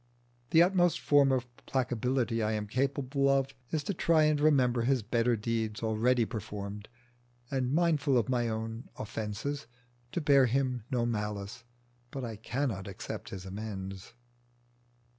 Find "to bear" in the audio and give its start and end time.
10.11-10.47